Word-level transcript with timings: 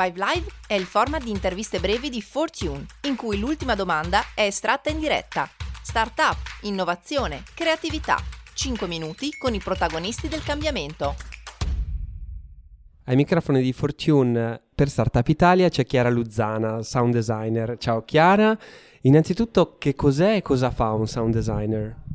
Five 0.00 0.14
Live 0.14 0.46
è 0.68 0.74
il 0.74 0.84
format 0.84 1.24
di 1.24 1.30
interviste 1.30 1.80
brevi 1.80 2.08
di 2.08 2.22
Fortune, 2.22 2.86
in 3.08 3.16
cui 3.16 3.36
l'ultima 3.36 3.74
domanda 3.74 4.20
è 4.32 4.42
estratta 4.42 4.90
in 4.90 5.00
diretta. 5.00 5.50
Startup, 5.82 6.36
innovazione, 6.62 7.42
creatività. 7.52 8.16
5 8.54 8.86
minuti 8.86 9.36
con 9.36 9.54
i 9.54 9.58
protagonisti 9.58 10.28
del 10.28 10.44
cambiamento. 10.44 11.16
Ai 13.06 13.16
microfoni 13.16 13.60
di 13.60 13.72
Fortune 13.72 14.62
per 14.72 14.88
Startup 14.88 15.26
Italia 15.26 15.68
c'è 15.68 15.84
Chiara 15.84 16.10
Luzzana, 16.10 16.80
sound 16.84 17.12
designer. 17.12 17.76
Ciao 17.78 18.04
Chiara, 18.04 18.56
innanzitutto 19.00 19.78
che 19.78 19.96
cos'è 19.96 20.36
e 20.36 20.42
cosa 20.42 20.70
fa 20.70 20.92
un 20.92 21.08
sound 21.08 21.34
designer? 21.34 22.07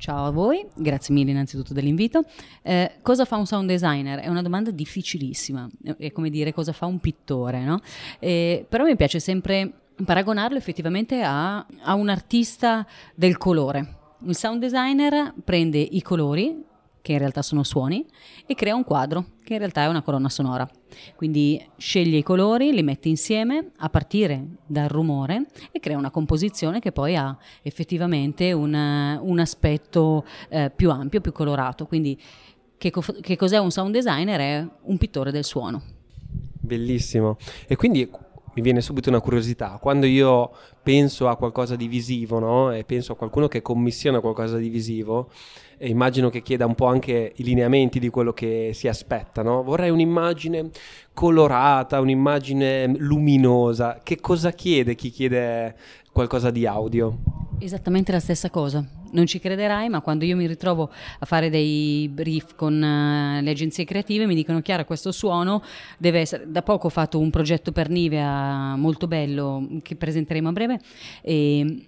Ciao 0.00 0.24
a 0.24 0.30
voi, 0.30 0.66
grazie 0.76 1.12
mille 1.12 1.30
innanzitutto 1.30 1.74
dell'invito. 1.74 2.24
Eh, 2.62 3.00
cosa 3.02 3.26
fa 3.26 3.36
un 3.36 3.44
sound 3.44 3.68
designer? 3.68 4.20
È 4.20 4.28
una 4.28 4.40
domanda 4.40 4.70
difficilissima, 4.70 5.68
è 5.98 6.10
come 6.10 6.30
dire 6.30 6.54
cosa 6.54 6.72
fa 6.72 6.86
un 6.86 7.00
pittore, 7.00 7.62
no? 7.62 7.80
Eh, 8.18 8.64
però 8.66 8.84
mi 8.84 8.96
piace 8.96 9.20
sempre 9.20 9.70
paragonarlo 10.02 10.56
effettivamente 10.56 11.20
a, 11.20 11.66
a 11.82 11.92
un 11.92 12.08
artista 12.08 12.86
del 13.14 13.36
colore. 13.36 14.14
Il 14.24 14.34
sound 14.34 14.60
designer 14.60 15.34
prende 15.44 15.76
i 15.76 16.00
colori 16.00 16.64
che 17.02 17.12
in 17.12 17.18
realtà 17.18 17.42
sono 17.42 17.62
suoni, 17.62 18.06
e 18.46 18.54
crea 18.54 18.74
un 18.74 18.84
quadro, 18.84 19.24
che 19.42 19.54
in 19.54 19.58
realtà 19.58 19.82
è 19.82 19.86
una 19.88 20.02
colonna 20.02 20.28
sonora. 20.28 20.68
Quindi 21.16 21.64
sceglie 21.76 22.18
i 22.18 22.22
colori, 22.22 22.72
li 22.72 22.82
mette 22.82 23.08
insieme 23.08 23.70
a 23.78 23.88
partire 23.88 24.44
dal 24.66 24.88
rumore 24.88 25.46
e 25.70 25.80
crea 25.80 25.96
una 25.96 26.10
composizione 26.10 26.80
che 26.80 26.92
poi 26.92 27.16
ha 27.16 27.36
effettivamente 27.62 28.52
un, 28.52 28.74
un 28.74 29.38
aspetto 29.38 30.24
eh, 30.48 30.70
più 30.74 30.90
ampio, 30.90 31.20
più 31.20 31.32
colorato. 31.32 31.86
Quindi 31.86 32.20
che, 32.76 32.90
co- 32.90 33.16
che 33.20 33.36
cos'è 33.36 33.58
un 33.58 33.70
sound 33.70 33.92
designer? 33.92 34.40
È 34.40 34.68
un 34.82 34.98
pittore 34.98 35.30
del 35.30 35.44
suono. 35.44 35.82
Bellissimo. 36.60 37.36
E 37.66 37.76
quindi 37.76 38.08
mi 38.60 38.66
viene 38.66 38.82
subito 38.82 39.08
una 39.08 39.20
curiosità. 39.20 39.78
Quando 39.80 40.04
io 40.04 40.50
penso 40.82 41.28
a 41.28 41.36
qualcosa 41.36 41.76
di 41.76 41.88
visivo, 41.88 42.38
no? 42.38 42.72
E 42.72 42.84
penso 42.84 43.12
a 43.12 43.16
qualcuno 43.16 43.48
che 43.48 43.62
commissiona 43.62 44.20
qualcosa 44.20 44.58
di 44.58 44.68
visivo, 44.68 45.30
e 45.78 45.88
immagino 45.88 46.28
che 46.28 46.42
chieda 46.42 46.66
un 46.66 46.74
po' 46.74 46.86
anche 46.86 47.32
i 47.34 47.42
lineamenti 47.42 47.98
di 47.98 48.10
quello 48.10 48.32
che 48.32 48.72
si 48.74 48.86
aspetta, 48.86 49.42
no? 49.42 49.62
Vorrei 49.62 49.88
un'immagine 49.88 50.70
colorata, 51.14 52.00
un'immagine 52.00 52.86
luminosa. 52.98 53.98
Che 54.02 54.20
cosa 54.20 54.52
chiede 54.52 54.94
chi 54.94 55.08
chiede 55.08 55.74
qualcosa 56.12 56.50
di 56.50 56.66
audio? 56.66 57.39
Esattamente 57.62 58.10
la 58.10 58.20
stessa 58.20 58.48
cosa. 58.48 58.82
Non 59.12 59.26
ci 59.26 59.38
crederai, 59.38 59.90
ma 59.90 60.00
quando 60.00 60.24
io 60.24 60.34
mi 60.34 60.46
ritrovo 60.46 60.90
a 61.18 61.26
fare 61.26 61.50
dei 61.50 62.08
brief 62.08 62.54
con 62.54 62.74
uh, 62.74 63.42
le 63.42 63.50
agenzie 63.50 63.84
creative 63.84 64.24
mi 64.24 64.34
dicono 64.34 64.62
Chiara, 64.62 64.86
questo 64.86 65.12
suono 65.12 65.62
deve 65.98 66.20
essere... 66.20 66.50
Da 66.50 66.62
poco 66.62 66.86
ho 66.86 66.90
fatto 66.90 67.18
un 67.18 67.28
progetto 67.28 67.70
per 67.70 67.90
Nivea 67.90 68.76
molto 68.76 69.06
bello 69.06 69.66
che 69.82 69.94
presenteremo 69.94 70.48
a 70.48 70.52
breve 70.52 70.80
e 71.20 71.86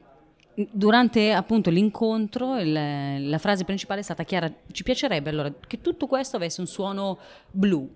durante 0.55 1.33
appunto 1.33 1.71
l'incontro 1.71 2.59
il, 2.59 3.29
la 3.29 3.39
frase 3.39 3.65
principale 3.65 4.01
è 4.01 4.05
stata 4.05 4.25
Chiara, 4.25 4.53
ci 4.71 4.83
piacerebbe 4.83 5.31
allora 5.31 5.51
che 5.67 5.81
tutto 5.81 6.07
questo 6.07 6.37
avesse 6.37 6.61
un 6.61 6.67
suono 6.67 7.19
blu. 7.51 7.91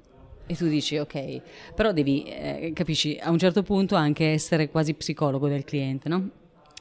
E 0.47 0.55
tu 0.55 0.67
dici 0.67 0.97
ok, 0.97 1.75
però 1.75 1.93
devi, 1.93 2.23
eh, 2.23 2.71
capisci, 2.73 3.19
a 3.21 3.31
un 3.31 3.39
certo 3.39 3.63
punto 3.63 3.97
anche 3.97 4.31
essere 4.31 4.71
quasi 4.71 4.95
psicologo 4.95 5.49
del 5.49 5.65
cliente, 5.65 6.09
no? 6.09 6.31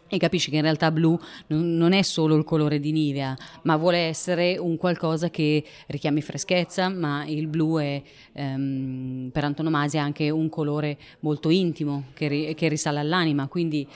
E 0.07 0.17
capisci 0.17 0.49
che 0.49 0.57
in 0.57 0.61
realtà 0.61 0.91
blu 0.91 1.19
non 1.47 1.91
è 1.93 2.01
solo 2.03 2.35
il 2.35 2.43
colore 2.43 2.79
di 2.79 2.91
Nivea, 2.91 3.35
ma 3.63 3.75
vuole 3.75 3.97
essere 3.97 4.57
un 4.57 4.77
qualcosa 4.77 5.29
che 5.29 5.63
richiami 5.87 6.21
freschezza, 6.21 6.89
ma 6.89 7.25
il 7.25 7.47
blu 7.47 7.79
è 7.79 8.01
ehm, 8.33 9.29
per 9.31 9.43
antonomasia 9.43 10.03
anche 10.03 10.29
un 10.29 10.47
colore 10.49 10.97
molto 11.21 11.49
intimo 11.49 12.05
che, 12.13 12.27
ri- 12.27 12.53
che 12.53 12.67
risale 12.67 12.99
all'anima, 12.99 13.47
quindi 13.47 13.87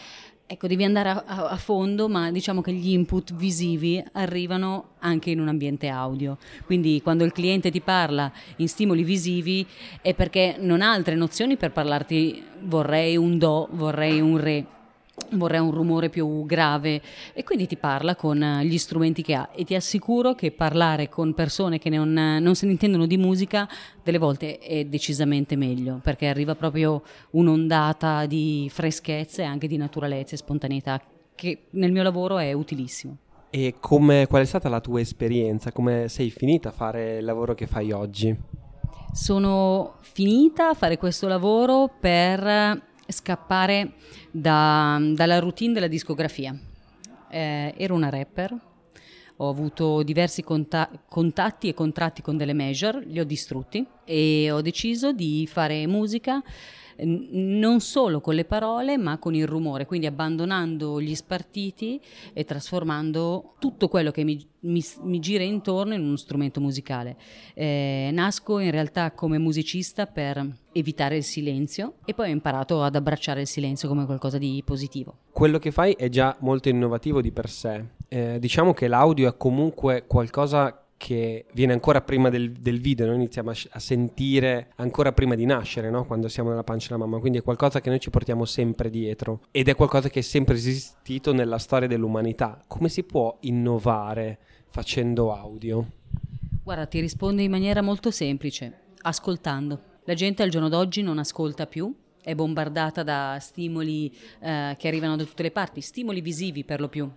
ecco, 0.51 0.65
devi 0.65 0.83
andare 0.83 1.09
a, 1.09 1.23
a, 1.23 1.57
fondo, 1.57 2.09
ma 2.09 2.31
diciamo 2.31 2.61
che 2.61 2.73
gli 2.73 2.89
input 2.89 3.35
visivi 3.35 4.03
arrivano 4.13 4.93
anche 4.99 5.29
in 5.29 5.39
un 5.39 5.47
ambiente 5.47 5.89
audio. 5.89 6.39
Quindi 6.65 7.01
quando 7.03 7.23
il 7.23 7.31
cliente 7.31 7.69
ti 7.69 7.81
parla 7.81 8.31
in 8.55 8.67
stimoli 8.67 9.03
visivi 9.03 9.63
è 10.01 10.15
perché 10.15 10.55
non 10.59 10.81
ha 10.81 10.91
altre 10.91 11.13
nozioni 11.13 11.55
per 11.55 11.71
parlarti 11.71 12.43
vorrei 12.61 13.15
un 13.15 13.37
do, 13.37 13.67
vorrei 13.73 14.19
un 14.19 14.37
re 14.37 14.65
vorrei 15.31 15.59
un 15.59 15.71
rumore 15.71 16.09
più 16.09 16.45
grave 16.45 17.01
e 17.33 17.43
quindi 17.43 17.67
ti 17.67 17.77
parla 17.77 18.15
con 18.15 18.41
eh, 18.41 18.65
gli 18.65 18.77
strumenti 18.77 19.21
che 19.21 19.33
ha 19.33 19.49
e 19.53 19.63
ti 19.63 19.75
assicuro 19.75 20.33
che 20.33 20.51
parlare 20.51 21.09
con 21.09 21.33
persone 21.33 21.79
che 21.79 21.89
non, 21.89 22.11
non 22.11 22.55
se 22.55 22.65
ne 22.65 22.73
intendono 22.73 23.05
di 23.05 23.17
musica 23.17 23.67
delle 24.03 24.17
volte 24.17 24.57
è 24.59 24.85
decisamente 24.85 25.55
meglio 25.55 25.99
perché 26.03 26.27
arriva 26.27 26.55
proprio 26.55 27.03
un'ondata 27.31 28.25
di 28.25 28.69
freschezza 28.71 29.41
e 29.41 29.45
anche 29.45 29.67
di 29.67 29.77
naturalezza 29.77 30.35
e 30.35 30.37
spontaneità 30.37 31.01
che 31.35 31.65
nel 31.71 31.91
mio 31.91 32.03
lavoro 32.03 32.37
è 32.37 32.51
utilissimo. 32.51 33.17
E 33.49 33.75
come, 33.79 34.27
qual 34.27 34.43
è 34.43 34.45
stata 34.45 34.69
la 34.69 34.81
tua 34.81 34.99
esperienza? 34.99 35.71
Come 35.71 36.07
sei 36.09 36.29
finita 36.29 36.69
a 36.69 36.71
fare 36.73 37.17
il 37.17 37.25
lavoro 37.25 37.55
che 37.55 37.65
fai 37.65 37.91
oggi? 37.91 38.37
Sono 39.11 39.95
finita 40.01 40.69
a 40.69 40.73
fare 40.73 40.97
questo 40.97 41.27
lavoro 41.27 41.89
per 41.99 42.88
scappare 43.11 43.93
da, 44.31 44.99
dalla 45.13 45.39
routine 45.39 45.73
della 45.73 45.87
discografia. 45.87 46.57
Eh, 47.29 47.73
ero 47.77 47.93
una 47.93 48.09
rapper, 48.09 48.55
ho 49.41 49.49
avuto 49.49 50.03
diversi 50.03 50.43
conta- 50.43 50.89
contatti 51.07 51.69
e 51.69 51.73
contratti 51.73 52.21
con 52.21 52.37
delle 52.37 52.53
major, 52.53 53.03
li 53.05 53.19
ho 53.19 53.25
distrutti 53.25 53.85
e 54.03 54.51
ho 54.51 54.61
deciso 54.61 55.11
di 55.11 55.47
fare 55.47 55.87
musica 55.87 56.41
non 57.01 57.79
solo 57.79 58.19
con 58.19 58.35
le 58.35 58.45
parole 58.45 58.97
ma 58.97 59.17
con 59.17 59.33
il 59.33 59.47
rumore, 59.47 59.85
quindi 59.85 60.05
abbandonando 60.05 61.01
gli 61.01 61.15
spartiti 61.15 61.99
e 62.33 62.43
trasformando 62.43 63.55
tutto 63.59 63.87
quello 63.87 64.11
che 64.11 64.23
mi, 64.23 64.45
mi, 64.61 64.83
mi 65.03 65.19
gira 65.19 65.43
intorno 65.43 65.93
in 65.93 66.01
uno 66.01 66.17
strumento 66.17 66.59
musicale. 66.59 67.17
Eh, 67.53 68.09
nasco 68.11 68.59
in 68.59 68.71
realtà 68.71 69.11
come 69.11 69.37
musicista 69.37 70.05
per 70.07 70.45
evitare 70.71 71.17
il 71.17 71.23
silenzio 71.23 71.95
e 72.05 72.13
poi 72.13 72.29
ho 72.29 72.33
imparato 72.33 72.83
ad 72.83 72.95
abbracciare 72.95 73.41
il 73.41 73.47
silenzio 73.47 73.87
come 73.87 74.05
qualcosa 74.05 74.37
di 74.37 74.61
positivo. 74.65 75.19
Quello 75.31 75.59
che 75.59 75.71
fai 75.71 75.93
è 75.93 76.09
già 76.09 76.35
molto 76.39 76.69
innovativo 76.69 77.21
di 77.21 77.31
per 77.31 77.49
sé. 77.49 77.97
Eh, 78.11 78.39
diciamo 78.39 78.73
che 78.73 78.87
l'audio 78.87 79.29
è 79.29 79.37
comunque 79.37 80.05
qualcosa 80.07 80.83
che 80.99 81.45
viene 81.53 81.71
ancora 81.71 82.01
prima 82.01 82.29
del, 82.29 82.51
del 82.51 82.81
video, 82.81 83.05
noi 83.05 83.15
iniziamo 83.15 83.51
a, 83.51 83.55
a, 83.69 83.79
sentire 83.79 84.71
ancora 84.75 85.13
prima 85.13 85.35
di 85.35 85.45
nascere, 85.45 85.89
no? 85.89 86.05
quando 86.05 86.27
siamo 86.27 86.49
nella 86.49 86.65
pancia 86.65 86.89
della 86.89 87.05
mamma, 87.05 87.19
quindi 87.21 87.37
è 87.37 87.41
qualcosa 87.41 87.79
che 87.79 87.89
noi 87.89 88.01
ci 88.01 88.09
portiamo 88.09 88.43
sempre 88.43 88.89
dietro 88.89 89.43
ed 89.51 89.69
è 89.69 89.75
qualcosa 89.75 90.09
che 90.09 90.19
è 90.19 90.21
sempre 90.21 90.55
esistito 90.55 91.31
nella 91.31 91.57
storia 91.57 91.87
dell'umanità. 91.87 92.61
Come 92.67 92.89
si 92.89 93.03
può 93.03 93.37
innovare 93.41 94.39
facendo 94.67 95.33
audio? 95.33 95.85
Guarda, 96.63 96.85
ti 96.85 96.99
rispondo 96.99 97.41
in 97.41 97.49
maniera 97.49 97.81
molto 97.81 98.11
semplice, 98.11 98.79
ascoltando. 99.03 99.81
La 100.03 100.15
gente 100.15 100.43
al 100.43 100.49
giorno 100.49 100.67
d'oggi 100.67 101.01
non 101.01 101.17
ascolta 101.17 101.65
più, 101.65 101.95
è 102.21 102.35
bombardata 102.35 103.03
da 103.03 103.37
stimoli 103.39 104.13
eh, 104.41 104.75
che 104.77 104.87
arrivano 104.89 105.15
da 105.15 105.23
tutte 105.23 105.43
le 105.43 105.51
parti, 105.51 105.79
stimoli 105.79 106.19
visivi 106.19 106.65
per 106.65 106.81
lo 106.81 106.89
più 106.89 107.09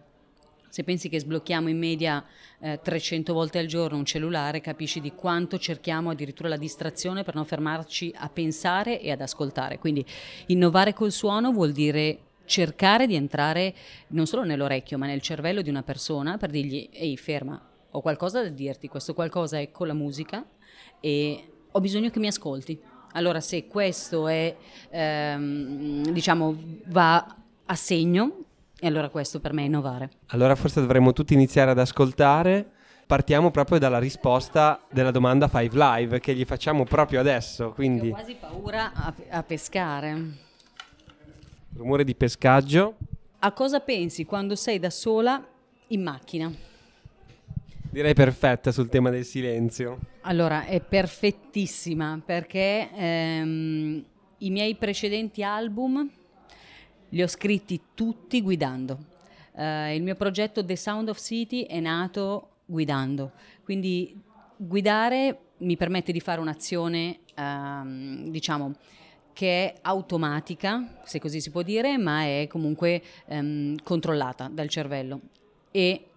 se 0.72 0.84
pensi 0.84 1.10
che 1.10 1.20
sblocchiamo 1.20 1.68
in 1.68 1.76
media 1.76 2.24
eh, 2.58 2.80
300 2.82 3.34
volte 3.34 3.58
al 3.58 3.66
giorno 3.66 3.98
un 3.98 4.06
cellulare, 4.06 4.62
capisci 4.62 5.02
di 5.02 5.12
quanto 5.12 5.58
cerchiamo 5.58 6.08
addirittura 6.08 6.48
la 6.48 6.56
distrazione 6.56 7.24
per 7.24 7.34
non 7.34 7.44
fermarci 7.44 8.14
a 8.16 8.30
pensare 8.30 8.98
e 8.98 9.10
ad 9.10 9.20
ascoltare. 9.20 9.78
Quindi 9.78 10.02
innovare 10.46 10.94
col 10.94 11.12
suono 11.12 11.52
vuol 11.52 11.72
dire 11.72 12.20
cercare 12.46 13.06
di 13.06 13.14
entrare 13.16 13.74
non 14.08 14.24
solo 14.24 14.44
nell'orecchio, 14.44 14.96
ma 14.96 15.04
nel 15.04 15.20
cervello 15.20 15.60
di 15.60 15.68
una 15.68 15.82
persona 15.82 16.38
per 16.38 16.48
dirgli 16.48 16.88
ehi 16.90 17.18
ferma, 17.18 17.60
ho 17.90 18.00
qualcosa 18.00 18.40
da 18.40 18.48
dirti, 18.48 18.88
questo 18.88 19.12
qualcosa 19.12 19.58
è 19.58 19.70
con 19.70 19.86
la 19.86 19.92
musica 19.92 20.42
e 21.00 21.52
ho 21.70 21.80
bisogno 21.80 22.08
che 22.08 22.18
mi 22.18 22.28
ascolti. 22.28 22.80
Allora 23.12 23.40
se 23.40 23.66
questo 23.66 24.26
è, 24.26 24.56
ehm, 24.88 26.12
diciamo, 26.12 26.56
va 26.86 27.36
a 27.66 27.74
segno, 27.74 28.41
e 28.82 28.88
allora 28.88 29.10
questo 29.10 29.38
per 29.38 29.52
me 29.52 29.62
è 29.62 29.66
innovare. 29.66 30.10
Allora 30.30 30.56
forse 30.56 30.80
dovremmo 30.80 31.12
tutti 31.12 31.34
iniziare 31.34 31.70
ad 31.70 31.78
ascoltare. 31.78 32.68
Partiamo 33.06 33.52
proprio 33.52 33.78
dalla 33.78 34.00
risposta 34.00 34.82
della 34.90 35.12
domanda 35.12 35.46
Five 35.46 35.70
Live 35.72 36.18
che 36.18 36.34
gli 36.34 36.44
facciamo 36.44 36.82
proprio 36.82 37.20
adesso. 37.20 37.70
Quindi... 37.70 38.08
Ho 38.08 38.14
quasi 38.14 38.34
paura 38.34 38.92
a, 38.92 39.14
a 39.30 39.42
pescare. 39.44 40.20
Rumore 41.76 42.02
di 42.02 42.16
pescaggio. 42.16 42.96
A 43.38 43.52
cosa 43.52 43.78
pensi 43.78 44.24
quando 44.24 44.56
sei 44.56 44.80
da 44.80 44.90
sola 44.90 45.40
in 45.86 46.02
macchina? 46.02 46.52
Direi 47.88 48.14
perfetta 48.14 48.72
sul 48.72 48.88
tema 48.88 49.10
del 49.10 49.24
silenzio. 49.24 49.98
Allora, 50.22 50.64
è 50.64 50.80
perfettissima 50.80 52.20
perché 52.24 52.90
ehm, 52.92 54.04
i 54.38 54.50
miei 54.50 54.74
precedenti 54.74 55.44
album 55.44 56.10
li 57.12 57.22
ho 57.22 57.26
scritti 57.26 57.80
tutti 57.94 58.42
guidando. 58.42 59.10
Uh, 59.52 59.92
il 59.94 60.02
mio 60.02 60.14
progetto 60.14 60.64
The 60.64 60.76
Sound 60.76 61.08
of 61.08 61.18
City 61.18 61.64
è 61.64 61.78
nato 61.80 62.48
guidando, 62.64 63.32
quindi 63.64 64.18
guidare 64.56 65.38
mi 65.58 65.76
permette 65.76 66.10
di 66.10 66.20
fare 66.20 66.40
un'azione, 66.40 67.18
uh, 67.36 68.30
diciamo, 68.30 68.74
che 69.32 69.46
è 69.46 69.74
automatica, 69.82 71.00
se 71.04 71.18
così 71.18 71.40
si 71.40 71.50
può 71.50 71.62
dire, 71.62 71.96
ma 71.98 72.22
è 72.22 72.46
comunque 72.48 73.02
ehm, 73.26 73.76
controllata 73.82 74.48
dal 74.52 74.68
cervello. 74.68 75.20
E 75.70 76.08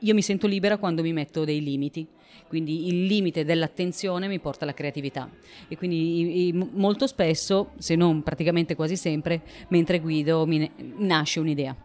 io 0.00 0.14
mi 0.14 0.22
sento 0.22 0.46
libera 0.46 0.76
quando 0.76 1.02
mi 1.02 1.12
metto 1.12 1.44
dei 1.44 1.62
limiti. 1.62 2.06
Quindi 2.46 2.88
il 2.88 3.04
limite 3.04 3.44
dell'attenzione 3.44 4.26
mi 4.26 4.38
porta 4.38 4.64
alla 4.64 4.72
creatività. 4.72 5.30
E 5.68 5.76
quindi 5.76 6.52
molto 6.72 7.06
spesso, 7.06 7.72
se 7.78 7.94
non 7.94 8.22
praticamente 8.22 8.74
quasi 8.74 8.96
sempre, 8.96 9.42
mentre 9.68 10.00
guido 10.00 10.46
mi 10.46 10.68
nasce 10.96 11.40
un'idea. 11.40 11.76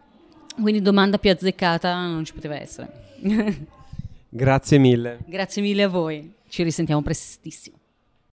Quindi 0.55 0.81
domanda 0.81 1.17
più 1.17 1.31
azzeccata 1.31 2.07
non 2.07 2.23
ci 2.23 2.33
poteva 2.33 2.55
essere. 2.55 2.91
Grazie 4.29 4.77
mille. 4.77 5.19
Grazie 5.25 5.61
mille 5.61 5.83
a 5.83 5.89
voi. 5.89 6.31
Ci 6.47 6.63
risentiamo 6.63 7.01
prestissimo. 7.01 7.77